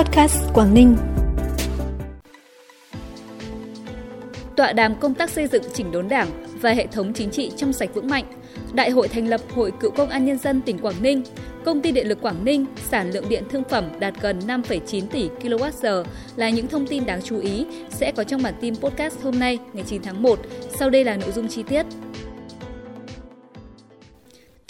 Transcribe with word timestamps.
Podcast 0.00 0.52
Quảng 0.54 0.74
Ninh. 0.74 0.96
Tọa 4.56 4.72
đàm 4.72 4.94
công 5.00 5.14
tác 5.14 5.30
xây 5.30 5.46
dựng 5.46 5.62
chỉnh 5.74 5.92
đốn 5.92 6.08
Đảng 6.08 6.28
và 6.60 6.70
hệ 6.70 6.86
thống 6.86 7.12
chính 7.12 7.30
trị 7.30 7.52
trong 7.56 7.72
sạch 7.72 7.90
vững 7.94 8.08
mạnh. 8.08 8.24
Đại 8.72 8.90
hội 8.90 9.08
thành 9.08 9.28
lập 9.28 9.40
Hội 9.54 9.72
Cựu 9.80 9.90
Công 9.90 10.08
an 10.08 10.24
Nhân 10.24 10.38
dân 10.38 10.60
tỉnh 10.60 10.78
Quảng 10.78 11.02
Ninh. 11.02 11.22
Công 11.64 11.80
ty 11.80 11.92
Điện 11.92 12.08
lực 12.08 12.20
Quảng 12.20 12.44
Ninh 12.44 12.66
sản 12.90 13.10
lượng 13.10 13.28
điện 13.28 13.44
thương 13.50 13.64
phẩm 13.64 13.84
đạt 13.98 14.14
gần 14.20 14.38
5,9 14.46 15.06
tỷ 15.06 15.28
kWh 15.42 16.04
là 16.36 16.50
những 16.50 16.68
thông 16.68 16.86
tin 16.86 17.06
đáng 17.06 17.22
chú 17.22 17.38
ý 17.38 17.66
sẽ 17.90 18.12
có 18.12 18.24
trong 18.24 18.42
bản 18.42 18.54
tin 18.60 18.76
podcast 18.76 19.22
hôm 19.22 19.38
nay 19.38 19.58
ngày 19.72 19.84
9 19.86 20.02
tháng 20.02 20.22
1. 20.22 20.38
Sau 20.78 20.90
đây 20.90 21.04
là 21.04 21.16
nội 21.16 21.32
dung 21.32 21.48
chi 21.48 21.62
tiết. 21.62 21.86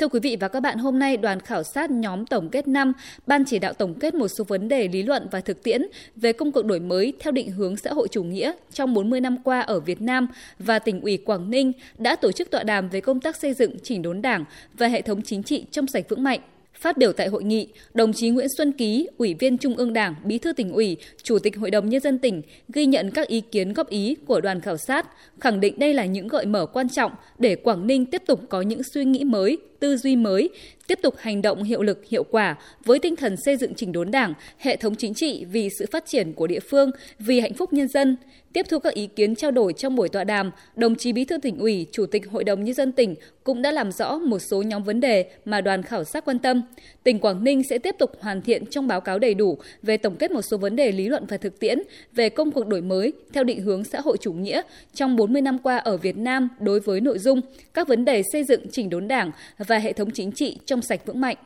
Thưa 0.01 0.09
quý 0.09 0.21
vị 0.21 0.37
và 0.41 0.49
các 0.49 0.61
bạn, 0.61 0.79
hôm 0.79 0.99
nay 0.99 1.17
đoàn 1.17 1.41
khảo 1.41 1.63
sát 1.63 1.91
nhóm 1.91 2.27
tổng 2.27 2.49
kết 2.49 2.69
năm 2.69 2.93
ban 3.27 3.45
chỉ 3.45 3.59
đạo 3.59 3.73
tổng 3.73 3.95
kết 3.95 4.15
một 4.15 4.29
số 4.29 4.45
vấn 4.45 4.69
đề 4.69 4.89
lý 4.89 5.03
luận 5.03 5.29
và 5.31 5.41
thực 5.41 5.63
tiễn 5.63 5.83
về 6.17 6.33
công 6.33 6.53
cuộc 6.53 6.65
đổi 6.65 6.81
mới 6.81 7.13
theo 7.21 7.33
định 7.33 7.51
hướng 7.51 7.77
xã 7.77 7.93
hội 7.93 8.09
chủ 8.11 8.23
nghĩa 8.23 8.53
trong 8.73 8.95
40 8.95 9.21
năm 9.21 9.37
qua 9.43 9.61
ở 9.61 9.81
Việt 9.81 10.01
Nam 10.01 10.29
và 10.59 10.79
tỉnh 10.79 11.01
ủy 11.01 11.17
Quảng 11.17 11.51
Ninh 11.51 11.73
đã 11.99 12.17
tổ 12.17 12.33
chức 12.33 12.51
tọa 12.51 12.63
đàm 12.63 12.89
về 12.89 13.01
công 13.01 13.21
tác 13.21 13.37
xây 13.37 13.55
dựng 13.55 13.77
chỉnh 13.83 14.03
đốn 14.03 14.23
Đảng 14.23 14.45
và 14.75 14.89
hệ 14.89 15.03
thống 15.03 15.23
chính 15.23 15.43
trị 15.43 15.65
trong 15.71 15.87
sạch 15.87 16.05
vững 16.09 16.23
mạnh. 16.23 16.41
Phát 16.75 16.97
biểu 16.97 17.13
tại 17.13 17.29
hội 17.29 17.45
nghị, 17.45 17.69
đồng 17.95 18.13
chí 18.13 18.31
Nguyễn 18.31 18.47
Xuân 18.57 18.73
Ký, 18.73 19.09
Ủy 19.19 19.35
viên 19.35 19.59
Trung 19.59 19.77
ương 19.77 19.93
Đảng, 19.93 20.15
Bí 20.25 20.39
thư 20.39 20.53
tỉnh 20.53 20.73
ủy, 20.73 20.97
Chủ 21.23 21.39
tịch 21.39 21.57
Hội 21.57 21.71
đồng 21.71 21.89
Nhân 21.89 22.01
dân 22.01 22.19
tỉnh 22.19 22.43
ghi 22.69 22.87
nhận 22.87 23.11
các 23.11 23.29
ý 23.29 23.41
kiến 23.41 23.73
góp 23.73 23.89
ý 23.89 24.17
của 24.27 24.41
đoàn 24.41 24.61
khảo 24.61 24.77
sát, 24.77 25.07
khẳng 25.41 25.61
định 25.61 25.79
đây 25.79 25.95
là 25.95 26.05
những 26.05 26.29
gợi 26.29 26.47
mở 26.47 26.67
quan 26.67 26.89
trọng 26.89 27.13
để 27.39 27.57
Quảng 27.57 27.87
Ninh 27.87 28.07
tiếp 28.07 28.23
tục 28.27 28.41
có 28.49 28.63
những 28.63 28.81
suy 28.95 29.05
nghĩ 29.05 29.25
mới, 29.25 29.59
tư 29.81 29.97
duy 29.97 30.17
mới, 30.17 30.51
tiếp 30.91 30.99
tục 31.03 31.15
hành 31.19 31.43
động 31.43 31.63
hiệu 31.63 31.83
lực 31.83 32.05
hiệu 32.09 32.25
quả 32.25 32.57
với 32.85 32.99
tinh 32.99 33.17
thần 33.17 33.37
xây 33.37 33.57
dựng 33.57 33.75
chỉnh 33.75 33.93
đốn 33.93 34.11
Đảng, 34.11 34.35
hệ 34.59 34.77
thống 34.77 34.95
chính 34.95 35.15
trị 35.15 35.45
vì 35.45 35.69
sự 35.79 35.87
phát 35.93 36.07
triển 36.07 36.33
của 36.33 36.47
địa 36.47 36.61
phương, 36.61 36.91
vì 37.19 37.41
hạnh 37.41 37.55
phúc 37.55 37.73
nhân 37.73 37.89
dân. 37.89 38.17
Tiếp 38.53 38.67
thu 38.71 38.79
các 38.79 38.95
ý 38.95 39.07
kiến 39.07 39.35
trao 39.35 39.51
đổi 39.51 39.73
trong 39.73 39.97
buổi 39.97 40.09
tọa 40.09 40.25
đàm, 40.25 40.51
đồng 40.77 40.95
chí 40.95 41.13
Bí 41.13 41.25
thư 41.25 41.39
tỉnh 41.39 41.59
ủy, 41.59 41.87
Chủ 41.93 42.07
tịch 42.07 42.31
Hội 42.31 42.45
đồng 42.45 42.65
nhân 42.65 42.75
dân 42.75 42.93
tỉnh 42.93 43.15
cũng 43.45 43.63
đã 43.63 43.73
làm 43.73 43.93
rõ 43.93 44.19
một 44.19 44.39
số 44.39 44.63
nhóm 44.63 44.83
vấn 44.83 45.01
đề 45.01 45.31
mà 45.45 45.61
đoàn 45.61 45.83
khảo 45.83 46.05
sát 46.05 46.25
quan 46.25 46.39
tâm. 46.39 46.63
Tỉnh 47.03 47.19
Quảng 47.19 47.45
Ninh 47.45 47.63
sẽ 47.63 47.79
tiếp 47.79 47.95
tục 47.99 48.11
hoàn 48.21 48.43
thiện 48.43 48.67
trong 48.67 48.87
báo 48.87 49.01
cáo 49.01 49.19
đầy 49.19 49.35
đủ 49.35 49.59
về 49.83 49.97
tổng 49.97 50.17
kết 50.17 50.31
một 50.31 50.43
số 50.43 50.57
vấn 50.57 50.77
đề 50.77 50.93
lý 50.93 51.09
luận 51.09 51.27
và 51.29 51.37
thực 51.37 51.61
tiễn 51.61 51.79
về 52.13 52.29
công 52.29 52.51
cuộc 52.51 52.67
đổi 52.67 52.81
mới 52.81 53.13
theo 53.33 53.45
định 53.45 53.61
hướng 53.61 53.85
xã 53.85 54.01
hội 54.01 54.17
chủ 54.21 54.33
nghĩa 54.33 54.63
trong 54.95 55.17
40 55.17 55.43
năm 55.43 55.59
qua 55.59 55.77
ở 55.77 55.97
Việt 55.97 56.17
Nam 56.17 56.49
đối 56.61 56.81
với 56.81 57.01
nội 57.01 57.19
dung 57.19 57.41
các 57.75 57.89
vấn 57.89 58.05
đề 58.05 58.23
xây 58.33 58.45
dựng 58.45 58.67
chỉnh 58.73 58.91
đốn 58.91 59.09
Đảng 59.09 59.31
và 59.59 59.79
hệ 59.79 59.93
thống 59.93 60.11
chính 60.11 60.33
trị 60.33 60.59
trong 60.67 60.80
sạch 60.83 61.07
vững 61.07 61.21
mạnh. 61.21 61.37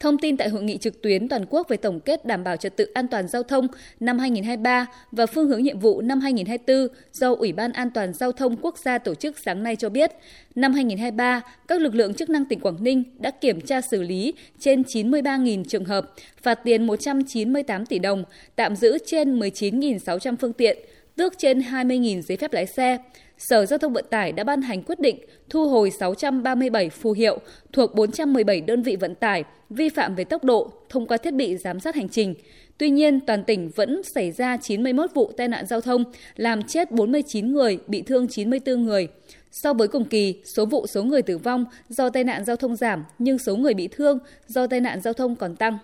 Thông 0.00 0.18
tin 0.18 0.36
tại 0.36 0.48
hội 0.48 0.62
nghị 0.62 0.78
trực 0.78 1.02
tuyến 1.02 1.28
toàn 1.28 1.44
quốc 1.50 1.68
về 1.68 1.76
tổng 1.76 2.00
kết 2.00 2.26
đảm 2.26 2.44
bảo 2.44 2.56
trật 2.56 2.76
tự 2.76 2.84
an 2.94 3.08
toàn 3.08 3.28
giao 3.28 3.42
thông 3.42 3.66
năm 4.00 4.18
2023 4.18 4.86
và 5.12 5.26
phương 5.26 5.48
hướng 5.48 5.62
nhiệm 5.62 5.78
vụ 5.78 6.00
năm 6.00 6.20
2024 6.20 6.96
do 7.12 7.34
Ủy 7.34 7.52
ban 7.52 7.72
An 7.72 7.90
toàn 7.90 8.12
giao 8.12 8.32
thông 8.32 8.56
quốc 8.56 8.78
gia 8.78 8.98
tổ 8.98 9.14
chức 9.14 9.38
sáng 9.38 9.62
nay 9.62 9.76
cho 9.76 9.88
biết, 9.88 10.12
năm 10.54 10.72
2023, 10.72 11.40
các 11.68 11.80
lực 11.80 11.94
lượng 11.94 12.14
chức 12.14 12.30
năng 12.30 12.44
tỉnh 12.44 12.60
Quảng 12.60 12.84
Ninh 12.84 13.04
đã 13.18 13.30
kiểm 13.30 13.60
tra 13.60 13.80
xử 13.80 14.02
lý 14.02 14.34
trên 14.58 14.82
93.000 14.82 15.64
trường 15.64 15.84
hợp, 15.84 16.12
phạt 16.42 16.54
tiền 16.54 16.86
198 16.86 17.86
tỷ 17.86 17.98
đồng, 17.98 18.24
tạm 18.56 18.76
giữ 18.76 18.98
trên 19.06 19.38
19.600 19.38 20.36
phương 20.36 20.52
tiện, 20.52 20.78
tước 21.16 21.38
trên 21.38 21.58
20.000 21.58 22.20
giấy 22.20 22.36
phép 22.36 22.52
lái 22.52 22.66
xe. 22.66 22.98
Sở 23.38 23.66
Giao 23.66 23.78
thông 23.78 23.92
Vận 23.92 24.04
tải 24.10 24.32
đã 24.32 24.44
ban 24.44 24.62
hành 24.62 24.82
quyết 24.82 25.00
định 25.00 25.18
thu 25.50 25.68
hồi 25.68 25.90
637 25.90 26.90
phù 26.90 27.12
hiệu 27.12 27.38
thuộc 27.72 27.94
417 27.94 28.60
đơn 28.60 28.82
vị 28.82 28.96
vận 28.96 29.14
tải 29.14 29.44
vi 29.70 29.88
phạm 29.88 30.14
về 30.14 30.24
tốc 30.24 30.44
độ 30.44 30.72
thông 30.88 31.06
qua 31.06 31.16
thiết 31.16 31.34
bị 31.34 31.56
giám 31.56 31.80
sát 31.80 31.94
hành 31.94 32.08
trình. 32.08 32.34
Tuy 32.78 32.90
nhiên, 32.90 33.20
toàn 33.20 33.44
tỉnh 33.44 33.70
vẫn 33.76 34.02
xảy 34.02 34.32
ra 34.32 34.56
91 34.56 35.10
vụ 35.14 35.32
tai 35.36 35.48
nạn 35.48 35.66
giao 35.66 35.80
thông, 35.80 36.04
làm 36.36 36.62
chết 36.62 36.90
49 36.90 37.52
người, 37.52 37.78
bị 37.86 38.02
thương 38.02 38.28
94 38.28 38.84
người. 38.84 39.08
So 39.50 39.72
với 39.72 39.88
cùng 39.88 40.04
kỳ, 40.04 40.40
số 40.44 40.66
vụ 40.66 40.86
số 40.86 41.02
người 41.02 41.22
tử 41.22 41.38
vong 41.38 41.64
do 41.88 42.10
tai 42.10 42.24
nạn 42.24 42.44
giao 42.44 42.56
thông 42.56 42.76
giảm, 42.76 43.04
nhưng 43.18 43.38
số 43.38 43.56
người 43.56 43.74
bị 43.74 43.88
thương 43.88 44.18
do 44.46 44.66
tai 44.66 44.80
nạn 44.80 45.00
giao 45.00 45.12
thông 45.12 45.36
còn 45.36 45.56
tăng. 45.56 45.78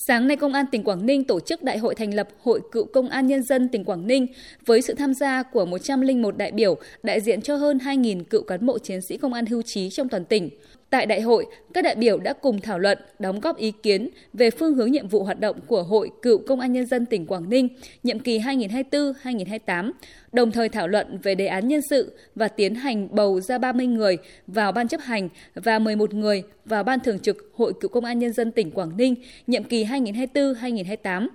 Sáng 0.00 0.28
nay, 0.28 0.36
Công 0.36 0.52
an 0.52 0.66
tỉnh 0.66 0.84
Quảng 0.84 1.06
Ninh 1.06 1.24
tổ 1.24 1.40
chức 1.40 1.62
đại 1.62 1.78
hội 1.78 1.94
thành 1.94 2.14
lập 2.14 2.28
Hội 2.42 2.60
Cựu 2.72 2.84
Công 2.84 3.08
an 3.08 3.26
Nhân 3.26 3.42
dân 3.42 3.68
tỉnh 3.68 3.84
Quảng 3.84 4.06
Ninh 4.06 4.26
với 4.66 4.82
sự 4.82 4.94
tham 4.94 5.14
gia 5.14 5.42
của 5.42 5.66
101 5.66 6.36
đại 6.36 6.52
biểu 6.52 6.76
đại 7.02 7.20
diện 7.20 7.42
cho 7.42 7.56
hơn 7.56 7.78
2.000 7.78 8.24
cựu 8.24 8.42
cán 8.42 8.66
bộ 8.66 8.78
chiến 8.78 9.00
sĩ 9.00 9.16
công 9.16 9.32
an 9.32 9.46
hưu 9.46 9.62
trí 9.62 9.90
trong 9.90 10.08
toàn 10.08 10.24
tỉnh. 10.24 10.50
Tại 10.90 11.06
đại 11.06 11.20
hội, 11.20 11.46
các 11.74 11.84
đại 11.84 11.94
biểu 11.94 12.18
đã 12.18 12.32
cùng 12.32 12.60
thảo 12.60 12.78
luận, 12.78 12.98
đóng 13.18 13.40
góp 13.40 13.56
ý 13.56 13.72
kiến 13.82 14.08
về 14.32 14.50
phương 14.50 14.74
hướng 14.74 14.92
nhiệm 14.92 15.08
vụ 15.08 15.24
hoạt 15.24 15.40
động 15.40 15.60
của 15.66 15.82
Hội 15.82 16.10
Cựu 16.22 16.38
Công 16.38 16.60
an 16.60 16.72
Nhân 16.72 16.86
dân 16.86 17.06
tỉnh 17.06 17.26
Quảng 17.26 17.48
Ninh 17.48 17.68
nhiệm 18.02 18.18
kỳ 18.18 18.38
2024-2028, 18.38 19.92
đồng 20.32 20.50
thời 20.50 20.68
thảo 20.68 20.88
luận 20.88 21.18
về 21.22 21.34
đề 21.34 21.46
án 21.46 21.68
nhân 21.68 21.80
sự 21.90 22.18
và 22.34 22.48
tiến 22.48 22.74
hành 22.74 23.08
bầu 23.10 23.40
ra 23.40 23.58
30 23.58 23.86
người 23.86 24.18
vào 24.46 24.72
Ban 24.72 24.88
chấp 24.88 25.00
hành 25.00 25.28
và 25.54 25.78
11 25.78 26.14
người 26.14 26.42
vào 26.64 26.84
Ban 26.84 27.00
thường 27.00 27.18
trực 27.18 27.52
Hội 27.54 27.72
Cựu 27.80 27.88
Công 27.88 28.04
an 28.04 28.18
Nhân 28.18 28.32
dân 28.32 28.52
tỉnh 28.52 28.70
Quảng 28.70 28.96
Ninh 28.96 29.14
nhiệm 29.46 29.64
kỳ 29.64 29.84
2024-2028. 29.84 31.28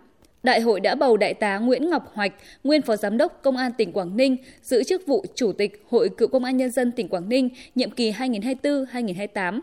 Đại 0.43 0.61
hội 0.61 0.79
đã 0.79 0.95
bầu 0.95 1.17
Đại 1.17 1.33
tá 1.33 1.57
Nguyễn 1.57 1.89
Ngọc 1.89 2.11
Hoạch, 2.13 2.33
nguyên 2.63 2.81
Phó 2.81 2.95
Giám 2.95 3.17
đốc 3.17 3.39
Công 3.43 3.57
an 3.57 3.71
tỉnh 3.77 3.91
Quảng 3.91 4.17
Ninh, 4.17 4.37
giữ 4.61 4.83
chức 4.83 5.07
vụ 5.07 5.25
Chủ 5.35 5.51
tịch 5.51 5.83
Hội 5.89 6.09
Cựu 6.09 6.27
Công 6.27 6.43
an 6.43 6.57
Nhân 6.57 6.71
dân 6.71 6.91
tỉnh 6.91 7.07
Quảng 7.07 7.29
Ninh, 7.29 7.49
nhiệm 7.75 7.91
kỳ 7.91 8.11
2024-2028. 8.11 9.59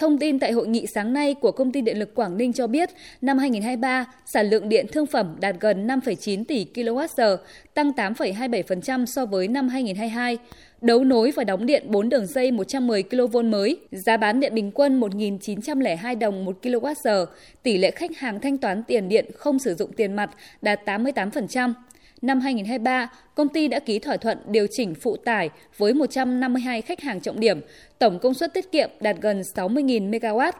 Thông 0.00 0.18
tin 0.18 0.38
tại 0.38 0.52
hội 0.52 0.68
nghị 0.68 0.86
sáng 0.86 1.12
nay 1.12 1.34
của 1.34 1.52
Công 1.52 1.72
ty 1.72 1.80
Điện 1.80 1.98
lực 1.98 2.14
Quảng 2.14 2.36
Ninh 2.36 2.52
cho 2.52 2.66
biết, 2.66 2.90
năm 3.20 3.38
2023, 3.38 4.04
sản 4.26 4.50
lượng 4.50 4.68
điện 4.68 4.86
thương 4.92 5.06
phẩm 5.06 5.36
đạt 5.40 5.56
gần 5.60 5.86
5,9 5.86 6.44
tỷ 6.44 6.66
kWh, 6.74 7.36
tăng 7.74 7.90
8,27% 7.90 9.06
so 9.06 9.26
với 9.26 9.48
năm 9.48 9.68
2022 9.68 10.38
đấu 10.80 11.04
nối 11.04 11.30
và 11.30 11.44
đóng 11.44 11.66
điện 11.66 11.84
4 11.86 12.08
đường 12.08 12.26
dây 12.26 12.52
110 12.52 13.02
kV 13.02 13.36
mới, 13.44 13.76
giá 13.90 14.16
bán 14.16 14.40
điện 14.40 14.54
bình 14.54 14.70
quân 14.74 15.00
1.902 15.00 16.18
đồng 16.18 16.44
1 16.44 16.58
kWh, 16.62 17.26
tỷ 17.62 17.78
lệ 17.78 17.90
khách 17.90 18.16
hàng 18.16 18.40
thanh 18.40 18.58
toán 18.58 18.82
tiền 18.82 19.08
điện 19.08 19.26
không 19.34 19.58
sử 19.58 19.74
dụng 19.74 19.92
tiền 19.92 20.16
mặt 20.16 20.30
đạt 20.62 20.80
88%. 20.84 21.72
Năm 22.22 22.40
2023, 22.40 23.10
công 23.34 23.48
ty 23.48 23.68
đã 23.68 23.80
ký 23.80 23.98
thỏa 23.98 24.16
thuận 24.16 24.38
điều 24.46 24.66
chỉnh 24.70 24.94
phụ 24.94 25.16
tải 25.16 25.50
với 25.76 25.94
152 25.94 26.82
khách 26.82 27.00
hàng 27.00 27.20
trọng 27.20 27.40
điểm, 27.40 27.60
tổng 27.98 28.18
công 28.18 28.34
suất 28.34 28.54
tiết 28.54 28.72
kiệm 28.72 28.90
đạt 29.00 29.16
gần 29.20 29.40
60.000 29.40 30.10
MW. 30.10 30.52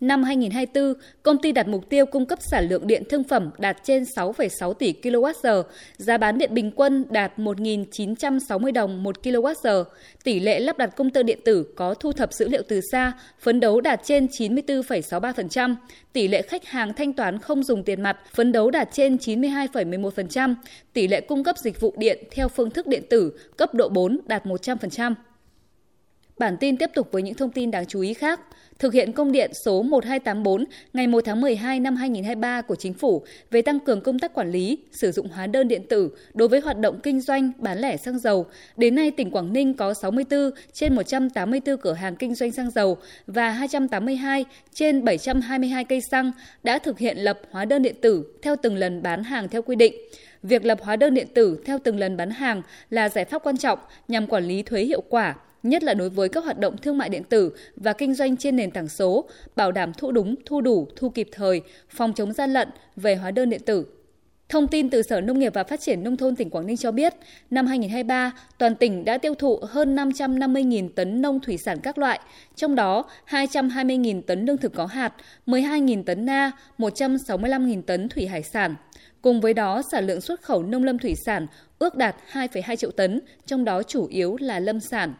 Năm 0.00 0.22
2024, 0.22 0.94
công 1.22 1.38
ty 1.38 1.52
đặt 1.52 1.68
mục 1.68 1.88
tiêu 1.88 2.06
cung 2.06 2.26
cấp 2.26 2.38
sản 2.42 2.68
lượng 2.68 2.86
điện 2.86 3.02
thương 3.10 3.24
phẩm 3.24 3.50
đạt 3.58 3.76
trên 3.82 4.02
6,6 4.02 4.72
tỷ 4.72 4.94
kWh, 5.02 5.62
giá 5.96 6.18
bán 6.18 6.38
điện 6.38 6.54
bình 6.54 6.70
quân 6.76 7.04
đạt 7.10 7.38
1.960 7.38 8.72
đồng 8.72 9.02
1 9.02 9.16
kWh, 9.22 9.84
tỷ 10.24 10.40
lệ 10.40 10.60
lắp 10.60 10.78
đặt 10.78 10.96
công 10.96 11.10
tơ 11.10 11.22
điện 11.22 11.38
tử 11.44 11.66
có 11.76 11.94
thu 11.94 12.12
thập 12.12 12.32
dữ 12.32 12.48
liệu 12.48 12.62
từ 12.68 12.80
xa, 12.92 13.12
phấn 13.40 13.60
đấu 13.60 13.80
đạt 13.80 14.00
trên 14.04 14.26
94,63%, 14.26 15.74
tỷ 16.12 16.28
lệ 16.28 16.42
khách 16.42 16.66
hàng 16.66 16.92
thanh 16.92 17.12
toán 17.12 17.38
không 17.38 17.62
dùng 17.62 17.82
tiền 17.82 18.02
mặt, 18.02 18.18
phấn 18.34 18.52
đấu 18.52 18.70
đạt 18.70 18.88
trên 18.92 19.16
92,11%, 19.16 20.54
tỷ 20.92 21.08
lệ 21.08 21.20
cung 21.20 21.44
cấp 21.44 21.56
dịch 21.58 21.80
vụ 21.80 21.94
điện 21.98 22.24
theo 22.30 22.48
phương 22.48 22.70
thức 22.70 22.86
điện 22.86 23.02
tử 23.10 23.32
cấp 23.56 23.74
độ 23.74 23.88
4 23.88 24.20
đạt 24.26 24.46
100%. 24.46 25.14
Bản 26.38 26.56
tin 26.56 26.76
tiếp 26.76 26.90
tục 26.94 27.08
với 27.12 27.22
những 27.22 27.34
thông 27.34 27.50
tin 27.50 27.70
đáng 27.70 27.86
chú 27.86 28.00
ý 28.00 28.14
khác. 28.14 28.40
Thực 28.78 28.92
hiện 28.92 29.12
công 29.12 29.32
điện 29.32 29.50
số 29.64 29.82
1284 29.82 30.64
ngày 30.92 31.06
1 31.06 31.24
tháng 31.24 31.40
12 31.40 31.80
năm 31.80 31.96
2023 31.96 32.62
của 32.62 32.74
Chính 32.74 32.94
phủ 32.94 33.24
về 33.50 33.62
tăng 33.62 33.80
cường 33.80 34.00
công 34.00 34.18
tác 34.18 34.34
quản 34.34 34.50
lý, 34.50 34.78
sử 34.92 35.12
dụng 35.12 35.28
hóa 35.28 35.46
đơn 35.46 35.68
điện 35.68 35.82
tử 35.88 36.10
đối 36.34 36.48
với 36.48 36.60
hoạt 36.60 36.78
động 36.78 37.00
kinh 37.02 37.20
doanh 37.20 37.52
bán 37.58 37.78
lẻ 37.78 37.96
xăng 37.96 38.18
dầu. 38.18 38.46
Đến 38.76 38.94
nay, 38.94 39.10
tỉnh 39.10 39.30
Quảng 39.30 39.52
Ninh 39.52 39.74
có 39.74 39.94
64 39.94 40.50
trên 40.72 40.94
184 40.94 41.76
cửa 41.76 41.92
hàng 41.92 42.16
kinh 42.16 42.34
doanh 42.34 42.52
xăng 42.52 42.70
dầu 42.70 42.96
và 43.26 43.50
282 43.50 44.44
trên 44.74 45.04
722 45.04 45.84
cây 45.84 46.00
xăng 46.10 46.32
đã 46.62 46.78
thực 46.78 46.98
hiện 46.98 47.18
lập 47.18 47.40
hóa 47.50 47.64
đơn 47.64 47.82
điện 47.82 47.96
tử 48.00 48.24
theo 48.42 48.56
từng 48.62 48.76
lần 48.76 49.02
bán 49.02 49.24
hàng 49.24 49.48
theo 49.48 49.62
quy 49.62 49.76
định. 49.76 49.94
Việc 50.42 50.64
lập 50.64 50.78
hóa 50.82 50.96
đơn 50.96 51.14
điện 51.14 51.26
tử 51.34 51.62
theo 51.64 51.78
từng 51.84 51.98
lần 51.98 52.16
bán 52.16 52.30
hàng 52.30 52.62
là 52.90 53.08
giải 53.08 53.24
pháp 53.24 53.42
quan 53.44 53.56
trọng 53.56 53.78
nhằm 54.08 54.26
quản 54.26 54.44
lý 54.44 54.62
thuế 54.62 54.82
hiệu 54.82 55.02
quả, 55.08 55.34
nhất 55.62 55.82
là 55.82 55.94
đối 55.94 56.10
với 56.10 56.28
các 56.28 56.44
hoạt 56.44 56.58
động 56.58 56.76
thương 56.76 56.98
mại 56.98 57.08
điện 57.08 57.24
tử 57.24 57.52
và 57.76 57.92
kinh 57.92 58.14
doanh 58.14 58.36
trên 58.36 58.56
nền 58.56 58.70
tảng 58.70 58.88
số, 58.88 59.28
bảo 59.56 59.72
đảm 59.72 59.92
thu 59.98 60.12
đúng, 60.12 60.34
thu 60.46 60.60
đủ, 60.60 60.88
thu 60.96 61.08
kịp 61.08 61.28
thời, 61.32 61.60
phòng 61.88 62.12
chống 62.12 62.32
gian 62.32 62.52
lận 62.52 62.68
về 62.96 63.14
hóa 63.14 63.30
đơn 63.30 63.50
điện 63.50 63.60
tử. 63.66 63.86
Thông 64.48 64.68
tin 64.68 64.90
từ 64.90 65.02
Sở 65.02 65.20
Nông 65.20 65.38
nghiệp 65.38 65.54
và 65.54 65.64
Phát 65.64 65.80
triển 65.80 66.04
Nông 66.04 66.16
thôn 66.16 66.36
tỉnh 66.36 66.50
Quảng 66.50 66.66
Ninh 66.66 66.76
cho 66.76 66.92
biết, 66.92 67.14
năm 67.50 67.66
2023, 67.66 68.32
toàn 68.58 68.74
tỉnh 68.74 69.04
đã 69.04 69.18
tiêu 69.18 69.34
thụ 69.34 69.58
hơn 69.68 69.96
550.000 69.96 70.88
tấn 70.88 71.22
nông 71.22 71.40
thủy 71.40 71.58
sản 71.58 71.78
các 71.82 71.98
loại, 71.98 72.20
trong 72.56 72.74
đó 72.74 73.04
220.000 73.28 74.22
tấn 74.22 74.44
lương 74.44 74.56
thực 74.56 74.74
có 74.74 74.86
hạt, 74.86 75.14
12.000 75.46 76.02
tấn 76.04 76.26
na, 76.26 76.52
165.000 76.78 77.82
tấn 77.82 78.08
thủy 78.08 78.26
hải 78.26 78.42
sản. 78.42 78.74
Cùng 79.22 79.40
với 79.40 79.54
đó, 79.54 79.82
sản 79.92 80.06
lượng 80.06 80.20
xuất 80.20 80.42
khẩu 80.42 80.62
nông 80.62 80.84
lâm 80.84 80.98
thủy 80.98 81.14
sản 81.14 81.46
ước 81.78 81.96
đạt 81.96 82.16
2,2 82.32 82.76
triệu 82.76 82.90
tấn, 82.90 83.20
trong 83.46 83.64
đó 83.64 83.82
chủ 83.82 84.06
yếu 84.06 84.36
là 84.40 84.60
lâm 84.60 84.80
sản. 84.80 85.14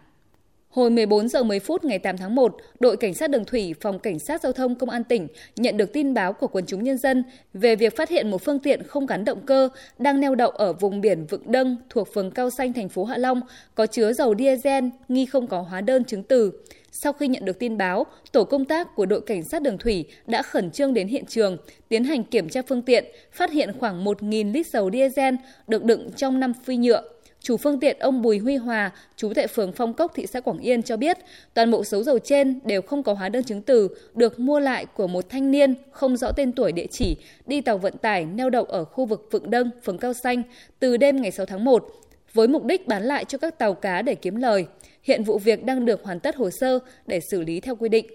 Hồi 0.76 0.90
14 0.90 1.28
giờ 1.28 1.42
10 1.42 1.60
phút 1.60 1.84
ngày 1.84 1.98
8 1.98 2.16
tháng 2.16 2.34
1, 2.34 2.56
đội 2.80 2.96
cảnh 2.96 3.14
sát 3.14 3.30
đường 3.30 3.44
thủy 3.44 3.74
phòng 3.80 3.98
cảnh 3.98 4.18
sát 4.18 4.40
giao 4.42 4.52
thông 4.52 4.74
công 4.74 4.90
an 4.90 5.04
tỉnh 5.04 5.28
nhận 5.56 5.76
được 5.76 5.92
tin 5.92 6.14
báo 6.14 6.32
của 6.32 6.46
quần 6.46 6.66
chúng 6.66 6.84
nhân 6.84 6.98
dân 6.98 7.24
về 7.54 7.76
việc 7.76 7.96
phát 7.96 8.08
hiện 8.08 8.30
một 8.30 8.42
phương 8.44 8.58
tiện 8.58 8.82
không 8.82 9.06
gắn 9.06 9.24
động 9.24 9.46
cơ 9.46 9.68
đang 9.98 10.20
neo 10.20 10.34
đậu 10.34 10.50
ở 10.50 10.72
vùng 10.72 11.00
biển 11.00 11.26
Vựng 11.26 11.52
Đâng 11.52 11.76
thuộc 11.90 12.08
phường 12.14 12.30
Cao 12.30 12.50
Xanh 12.50 12.72
thành 12.72 12.88
phố 12.88 13.04
Hạ 13.04 13.16
Long 13.16 13.40
có 13.74 13.86
chứa 13.86 14.12
dầu 14.12 14.34
diesel 14.38 14.84
nghi 15.08 15.26
không 15.26 15.46
có 15.46 15.60
hóa 15.60 15.80
đơn 15.80 16.04
chứng 16.04 16.22
từ. 16.22 16.52
Sau 16.92 17.12
khi 17.12 17.28
nhận 17.28 17.44
được 17.44 17.58
tin 17.58 17.78
báo, 17.78 18.06
tổ 18.32 18.44
công 18.44 18.64
tác 18.64 18.94
của 18.94 19.06
đội 19.06 19.20
cảnh 19.20 19.42
sát 19.44 19.62
đường 19.62 19.78
thủy 19.78 20.04
đã 20.26 20.42
khẩn 20.42 20.70
trương 20.70 20.94
đến 20.94 21.08
hiện 21.08 21.24
trường, 21.26 21.56
tiến 21.88 22.04
hành 22.04 22.24
kiểm 22.24 22.48
tra 22.48 22.62
phương 22.68 22.82
tiện, 22.82 23.04
phát 23.32 23.52
hiện 23.52 23.70
khoảng 23.78 24.04
1.000 24.04 24.52
lít 24.52 24.66
dầu 24.66 24.90
diesel 24.90 25.34
được 25.68 25.84
đựng 25.84 26.10
trong 26.16 26.40
5 26.40 26.52
phi 26.64 26.76
nhựa 26.76 27.02
Chủ 27.46 27.56
phương 27.56 27.80
tiện 27.80 27.98
ông 27.98 28.22
Bùi 28.22 28.38
Huy 28.38 28.56
Hòa, 28.56 28.90
chú 29.16 29.32
tại 29.34 29.46
phường 29.46 29.72
Phong 29.72 29.94
Cốc, 29.94 30.12
thị 30.14 30.26
xã 30.26 30.40
Quảng 30.40 30.58
Yên 30.58 30.82
cho 30.82 30.96
biết, 30.96 31.18
toàn 31.54 31.70
bộ 31.70 31.84
số 31.84 32.02
dầu 32.02 32.18
trên 32.18 32.60
đều 32.64 32.82
không 32.82 33.02
có 33.02 33.12
hóa 33.12 33.28
đơn 33.28 33.44
chứng 33.44 33.62
từ, 33.62 33.88
được 34.14 34.40
mua 34.40 34.60
lại 34.60 34.86
của 34.86 35.06
một 35.06 35.28
thanh 35.28 35.50
niên 35.50 35.74
không 35.90 36.16
rõ 36.16 36.32
tên 36.32 36.52
tuổi 36.52 36.72
địa 36.72 36.86
chỉ, 36.90 37.16
đi 37.46 37.60
tàu 37.60 37.78
vận 37.78 37.98
tải 37.98 38.24
neo 38.24 38.50
đậu 38.50 38.64
ở 38.64 38.84
khu 38.84 39.06
vực 39.06 39.28
Vượng 39.30 39.50
Đông, 39.50 39.70
phường 39.84 39.98
Cao 39.98 40.12
Xanh 40.12 40.42
từ 40.78 40.96
đêm 40.96 41.22
ngày 41.22 41.30
6 41.30 41.46
tháng 41.46 41.64
1, 41.64 41.86
với 42.32 42.48
mục 42.48 42.64
đích 42.64 42.86
bán 42.86 43.02
lại 43.02 43.24
cho 43.24 43.38
các 43.38 43.58
tàu 43.58 43.74
cá 43.74 44.02
để 44.02 44.14
kiếm 44.14 44.36
lời. 44.36 44.66
Hiện 45.02 45.24
vụ 45.24 45.38
việc 45.38 45.64
đang 45.64 45.84
được 45.84 46.04
hoàn 46.04 46.20
tất 46.20 46.36
hồ 46.36 46.50
sơ 46.50 46.78
để 47.06 47.20
xử 47.20 47.42
lý 47.42 47.60
theo 47.60 47.76
quy 47.76 47.88
định. 47.88 48.06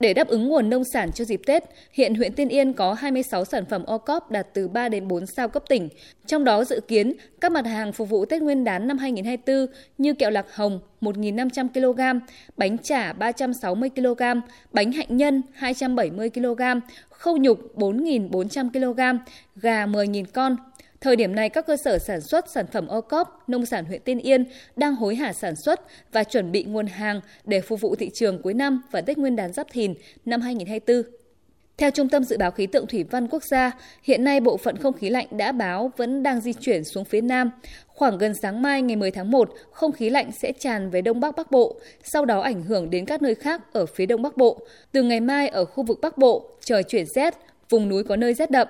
Để 0.00 0.14
đáp 0.14 0.28
ứng 0.28 0.48
nguồn 0.48 0.70
nông 0.70 0.84
sản 0.84 1.12
cho 1.12 1.24
dịp 1.24 1.40
Tết, 1.46 1.64
hiện 1.92 2.14
huyện 2.14 2.32
Tiên 2.32 2.48
Yên 2.48 2.72
có 2.72 2.94
26 2.94 3.44
sản 3.44 3.64
phẩm 3.64 3.84
o 3.84 3.98
cóp 3.98 4.30
đạt 4.30 4.46
từ 4.54 4.68
3 4.68 4.88
đến 4.88 5.08
4 5.08 5.26
sao 5.26 5.48
cấp 5.48 5.62
tỉnh. 5.68 5.88
Trong 6.26 6.44
đó 6.44 6.64
dự 6.64 6.80
kiến 6.88 7.12
các 7.40 7.52
mặt 7.52 7.66
hàng 7.66 7.92
phục 7.92 8.08
vụ 8.08 8.24
Tết 8.24 8.42
Nguyên 8.42 8.64
đán 8.64 8.88
năm 8.88 8.98
2024 8.98 9.74
như 9.98 10.14
kẹo 10.14 10.30
lạc 10.30 10.54
hồng 10.54 10.80
1.500 11.00 11.68
kg, 11.68 12.26
bánh 12.56 12.78
chả 12.78 13.12
360 13.12 13.90
kg, 13.90 14.22
bánh 14.72 14.92
hạnh 14.92 15.16
nhân 15.16 15.42
270 15.52 16.30
kg, 16.30 16.62
khâu 17.10 17.36
nhục 17.36 17.76
4.400 17.76 18.70
kg, 18.70 19.18
gà 19.56 19.86
10.000 19.86 20.24
con, 20.32 20.56
Thời 21.00 21.16
điểm 21.16 21.34
này, 21.34 21.48
các 21.48 21.66
cơ 21.66 21.76
sở 21.76 21.98
sản 21.98 22.20
xuất 22.20 22.50
sản 22.50 22.66
phẩm 22.72 22.86
ô 22.86 23.00
cóp, 23.00 23.48
nông 23.48 23.66
sản 23.66 23.84
huyện 23.84 24.00
Tiên 24.00 24.18
Yên 24.18 24.44
đang 24.76 24.94
hối 24.94 25.14
hả 25.14 25.32
sản 25.32 25.56
xuất 25.56 25.80
và 26.12 26.24
chuẩn 26.24 26.52
bị 26.52 26.64
nguồn 26.64 26.86
hàng 26.86 27.20
để 27.44 27.60
phục 27.60 27.80
vụ 27.80 27.94
thị 27.94 28.10
trường 28.14 28.42
cuối 28.42 28.54
năm 28.54 28.82
và 28.90 29.00
Tết 29.00 29.18
Nguyên 29.18 29.36
đán 29.36 29.52
Giáp 29.52 29.66
Thìn 29.70 29.94
năm 30.24 30.40
2024. 30.40 31.12
Theo 31.76 31.90
Trung 31.90 32.08
tâm 32.08 32.24
Dự 32.24 32.36
báo 32.38 32.50
Khí 32.50 32.66
tượng 32.66 32.86
Thủy 32.86 33.04
văn 33.10 33.28
Quốc 33.28 33.42
gia, 33.44 33.72
hiện 34.02 34.24
nay 34.24 34.40
bộ 34.40 34.56
phận 34.56 34.76
không 34.76 34.92
khí 34.92 35.10
lạnh 35.10 35.26
đã 35.30 35.52
báo 35.52 35.92
vẫn 35.96 36.22
đang 36.22 36.40
di 36.40 36.52
chuyển 36.52 36.84
xuống 36.84 37.04
phía 37.04 37.20
Nam. 37.20 37.50
Khoảng 37.86 38.18
gần 38.18 38.34
sáng 38.34 38.62
mai 38.62 38.82
ngày 38.82 38.96
10 38.96 39.10
tháng 39.10 39.30
1, 39.30 39.50
không 39.70 39.92
khí 39.92 40.10
lạnh 40.10 40.30
sẽ 40.32 40.52
tràn 40.52 40.90
về 40.90 41.02
Đông 41.02 41.20
Bắc 41.20 41.36
Bắc 41.36 41.50
Bộ, 41.50 41.80
sau 42.04 42.24
đó 42.24 42.40
ảnh 42.40 42.62
hưởng 42.62 42.90
đến 42.90 43.06
các 43.06 43.22
nơi 43.22 43.34
khác 43.34 43.72
ở 43.72 43.86
phía 43.86 44.06
Đông 44.06 44.22
Bắc 44.22 44.36
Bộ. 44.36 44.66
Từ 44.92 45.02
ngày 45.02 45.20
mai 45.20 45.48
ở 45.48 45.64
khu 45.64 45.84
vực 45.84 45.98
Bắc 46.02 46.18
Bộ, 46.18 46.50
trời 46.60 46.82
chuyển 46.82 47.06
rét, 47.06 47.34
vùng 47.70 47.88
núi 47.88 48.04
có 48.04 48.16
nơi 48.16 48.34
rét 48.34 48.50
đậm. 48.50 48.68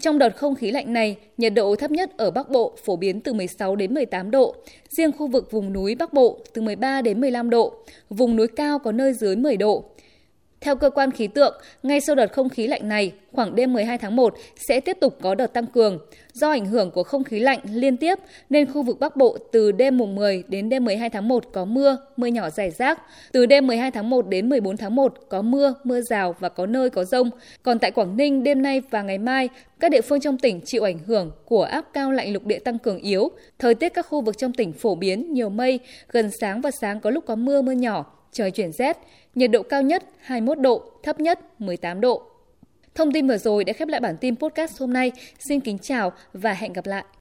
Trong 0.00 0.18
đợt 0.18 0.36
không 0.36 0.54
khí 0.54 0.70
lạnh 0.70 0.92
này, 0.92 1.16
nhiệt 1.36 1.54
độ 1.54 1.76
thấp 1.76 1.90
nhất 1.90 2.10
ở 2.16 2.30
Bắc 2.30 2.50
Bộ 2.50 2.76
phổ 2.84 2.96
biến 2.96 3.20
từ 3.20 3.32
16 3.32 3.76
đến 3.76 3.94
18 3.94 4.30
độ, 4.30 4.54
riêng 4.88 5.12
khu 5.12 5.26
vực 5.26 5.50
vùng 5.50 5.72
núi 5.72 5.94
Bắc 5.94 6.12
Bộ 6.12 6.38
từ 6.52 6.62
13 6.62 7.02
đến 7.02 7.20
15 7.20 7.50
độ, 7.50 7.74
vùng 8.10 8.36
núi 8.36 8.48
cao 8.48 8.78
có 8.78 8.92
nơi 8.92 9.12
dưới 9.12 9.36
10 9.36 9.56
độ. 9.56 9.84
Theo 10.64 10.76
cơ 10.76 10.90
quan 10.90 11.10
khí 11.10 11.26
tượng, 11.26 11.54
ngay 11.82 12.00
sau 12.00 12.16
đợt 12.16 12.32
không 12.32 12.48
khí 12.48 12.66
lạnh 12.66 12.88
này, 12.88 13.12
khoảng 13.32 13.54
đêm 13.54 13.72
12 13.72 13.98
tháng 13.98 14.16
1 14.16 14.34
sẽ 14.68 14.80
tiếp 14.80 14.96
tục 15.00 15.18
có 15.22 15.34
đợt 15.34 15.46
tăng 15.46 15.66
cường. 15.66 15.98
Do 16.32 16.50
ảnh 16.50 16.66
hưởng 16.66 16.90
của 16.90 17.02
không 17.02 17.24
khí 17.24 17.40
lạnh 17.40 17.58
liên 17.64 17.96
tiếp 17.96 18.18
nên 18.50 18.72
khu 18.72 18.82
vực 18.82 19.00
Bắc 19.00 19.16
Bộ 19.16 19.38
từ 19.52 19.72
đêm 19.72 19.98
mùng 19.98 20.14
10 20.14 20.44
đến 20.48 20.68
đêm 20.68 20.84
12 20.84 21.10
tháng 21.10 21.28
1 21.28 21.44
có 21.52 21.64
mưa, 21.64 21.96
mưa 22.16 22.26
nhỏ 22.26 22.50
rải 22.50 22.70
rác. 22.70 23.02
Từ 23.32 23.46
đêm 23.46 23.66
12 23.66 23.90
tháng 23.90 24.10
1 24.10 24.28
đến 24.28 24.48
14 24.48 24.76
tháng 24.76 24.94
1 24.94 25.14
có 25.28 25.42
mưa, 25.42 25.74
mưa 25.84 26.00
rào 26.00 26.34
và 26.38 26.48
có 26.48 26.66
nơi 26.66 26.90
có 26.90 27.04
rông. 27.04 27.30
Còn 27.62 27.78
tại 27.78 27.90
Quảng 27.90 28.16
Ninh 28.16 28.44
đêm 28.44 28.62
nay 28.62 28.82
và 28.90 29.02
ngày 29.02 29.18
mai, 29.18 29.48
các 29.80 29.90
địa 29.90 30.00
phương 30.00 30.20
trong 30.20 30.38
tỉnh 30.38 30.60
chịu 30.64 30.82
ảnh 30.82 30.98
hưởng 31.06 31.30
của 31.44 31.62
áp 31.62 31.84
cao 31.92 32.12
lạnh 32.12 32.32
lục 32.32 32.46
địa 32.46 32.58
tăng 32.58 32.78
cường 32.78 32.98
yếu. 32.98 33.30
Thời 33.58 33.74
tiết 33.74 33.94
các 33.94 34.06
khu 34.06 34.20
vực 34.20 34.38
trong 34.38 34.52
tỉnh 34.52 34.72
phổ 34.72 34.94
biến 34.94 35.32
nhiều 35.32 35.48
mây, 35.48 35.80
gần 36.08 36.30
sáng 36.40 36.60
và 36.60 36.70
sáng 36.70 37.00
có 37.00 37.10
lúc 37.10 37.24
có 37.26 37.34
mưa 37.36 37.62
mưa 37.62 37.72
nhỏ, 37.72 38.14
trời 38.34 38.50
chuyển 38.50 38.72
rét, 38.72 38.98
nhiệt 39.34 39.50
độ 39.50 39.62
cao 39.62 39.82
nhất 39.82 40.04
21 40.20 40.58
độ, 40.58 40.82
thấp 41.02 41.20
nhất 41.20 41.60
18 41.60 42.00
độ. 42.00 42.22
Thông 42.94 43.12
tin 43.12 43.28
vừa 43.28 43.38
rồi 43.38 43.64
đã 43.64 43.72
khép 43.72 43.88
lại 43.88 44.00
bản 44.00 44.16
tin 44.16 44.36
podcast 44.36 44.80
hôm 44.80 44.92
nay. 44.92 45.12
Xin 45.38 45.60
kính 45.60 45.78
chào 45.78 46.12
và 46.32 46.52
hẹn 46.52 46.72
gặp 46.72 46.86
lại. 46.86 47.04